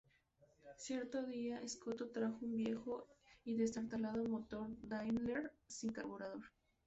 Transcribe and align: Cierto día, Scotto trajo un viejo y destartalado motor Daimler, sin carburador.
Cierto 0.77 1.27
día, 1.27 1.61
Scotto 1.67 2.09
trajo 2.09 2.39
un 2.43 2.55
viejo 2.55 3.05
y 3.43 3.53
destartalado 3.55 4.23
motor 4.23 4.67
Daimler, 4.81 5.51
sin 5.67 5.91
carburador. 5.91 6.41